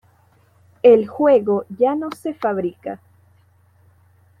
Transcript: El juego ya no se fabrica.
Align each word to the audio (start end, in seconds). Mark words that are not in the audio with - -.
El 0.81 1.07
juego 1.07 1.65
ya 1.77 1.93
no 1.93 2.09
se 2.09 2.33
fabrica. 2.33 2.99